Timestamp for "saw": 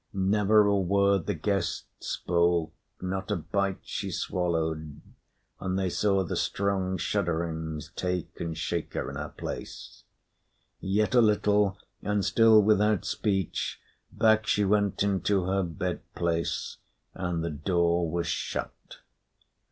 5.91-6.23